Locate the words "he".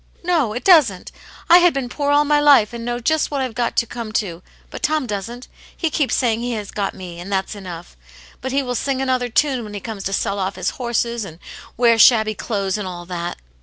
5.77-5.91, 6.39-6.53, 8.51-8.63, 9.75-9.79